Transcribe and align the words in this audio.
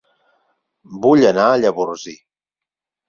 Vull 1.03 1.27
anar 1.33 1.45
a 1.51 1.59
Llavorsí 1.65 2.17